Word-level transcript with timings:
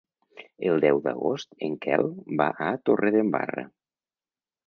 El 0.69 0.79
deu 0.85 1.01
d'agost 1.07 1.51
en 1.67 1.75
Quel 1.85 2.07
va 2.41 2.49
a 2.69 2.71
Torredembarra. 2.89 3.67